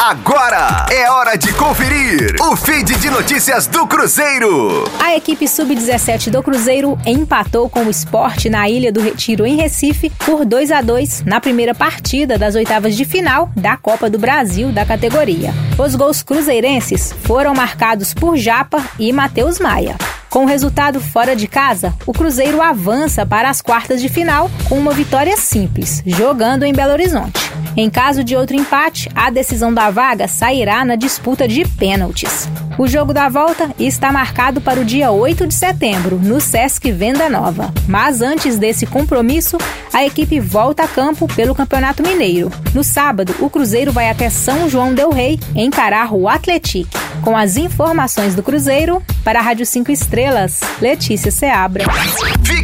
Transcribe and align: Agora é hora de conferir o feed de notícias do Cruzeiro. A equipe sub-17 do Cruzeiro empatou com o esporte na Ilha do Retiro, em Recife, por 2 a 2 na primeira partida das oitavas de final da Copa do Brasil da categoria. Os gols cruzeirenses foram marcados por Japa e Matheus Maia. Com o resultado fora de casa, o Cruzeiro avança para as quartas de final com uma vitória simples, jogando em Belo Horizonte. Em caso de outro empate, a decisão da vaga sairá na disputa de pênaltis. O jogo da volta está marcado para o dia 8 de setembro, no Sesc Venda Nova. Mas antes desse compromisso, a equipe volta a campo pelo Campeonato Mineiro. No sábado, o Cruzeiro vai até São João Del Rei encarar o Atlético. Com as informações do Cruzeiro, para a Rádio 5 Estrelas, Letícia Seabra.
Agora 0.00 0.86
é 0.92 1.10
hora 1.10 1.36
de 1.36 1.52
conferir 1.54 2.36
o 2.40 2.54
feed 2.54 2.96
de 2.98 3.10
notícias 3.10 3.66
do 3.66 3.84
Cruzeiro. 3.84 4.84
A 5.00 5.16
equipe 5.16 5.48
sub-17 5.48 6.30
do 6.30 6.40
Cruzeiro 6.40 6.96
empatou 7.04 7.68
com 7.68 7.82
o 7.82 7.90
esporte 7.90 8.48
na 8.48 8.68
Ilha 8.68 8.92
do 8.92 9.00
Retiro, 9.00 9.44
em 9.44 9.56
Recife, 9.56 10.08
por 10.24 10.44
2 10.44 10.70
a 10.70 10.80
2 10.80 11.24
na 11.24 11.40
primeira 11.40 11.74
partida 11.74 12.38
das 12.38 12.54
oitavas 12.54 12.96
de 12.96 13.04
final 13.04 13.50
da 13.56 13.76
Copa 13.76 14.08
do 14.08 14.20
Brasil 14.20 14.70
da 14.70 14.86
categoria. 14.86 15.52
Os 15.76 15.96
gols 15.96 16.22
cruzeirenses 16.22 17.12
foram 17.24 17.52
marcados 17.52 18.14
por 18.14 18.36
Japa 18.36 18.80
e 19.00 19.12
Matheus 19.12 19.58
Maia. 19.58 19.96
Com 20.30 20.44
o 20.44 20.48
resultado 20.48 21.00
fora 21.00 21.34
de 21.34 21.48
casa, 21.48 21.92
o 22.06 22.12
Cruzeiro 22.12 22.62
avança 22.62 23.26
para 23.26 23.50
as 23.50 23.60
quartas 23.60 24.00
de 24.00 24.08
final 24.08 24.48
com 24.68 24.78
uma 24.78 24.92
vitória 24.92 25.36
simples, 25.36 26.04
jogando 26.06 26.62
em 26.62 26.72
Belo 26.72 26.92
Horizonte. 26.92 27.47
Em 27.78 27.88
caso 27.88 28.24
de 28.24 28.34
outro 28.34 28.56
empate, 28.56 29.08
a 29.14 29.30
decisão 29.30 29.72
da 29.72 29.88
vaga 29.88 30.26
sairá 30.26 30.84
na 30.84 30.96
disputa 30.96 31.46
de 31.46 31.64
pênaltis. 31.64 32.48
O 32.76 32.88
jogo 32.88 33.14
da 33.14 33.28
volta 33.28 33.70
está 33.78 34.10
marcado 34.10 34.60
para 34.60 34.80
o 34.80 34.84
dia 34.84 35.12
8 35.12 35.46
de 35.46 35.54
setembro, 35.54 36.18
no 36.20 36.40
Sesc 36.40 36.90
Venda 36.90 37.28
Nova. 37.28 37.72
Mas 37.86 38.20
antes 38.20 38.58
desse 38.58 38.84
compromisso, 38.84 39.56
a 39.92 40.04
equipe 40.04 40.40
volta 40.40 40.82
a 40.82 40.88
campo 40.88 41.28
pelo 41.28 41.54
Campeonato 41.54 42.02
Mineiro. 42.02 42.50
No 42.74 42.82
sábado, 42.82 43.32
o 43.38 43.48
Cruzeiro 43.48 43.92
vai 43.92 44.10
até 44.10 44.28
São 44.28 44.68
João 44.68 44.92
Del 44.92 45.10
Rei 45.10 45.38
encarar 45.54 46.12
o 46.12 46.28
Atlético. 46.28 46.90
Com 47.22 47.36
as 47.36 47.56
informações 47.56 48.34
do 48.34 48.42
Cruzeiro, 48.42 49.00
para 49.22 49.38
a 49.38 49.42
Rádio 49.42 49.64
5 49.64 49.92
Estrelas, 49.92 50.62
Letícia 50.80 51.30
Seabra. 51.30 51.84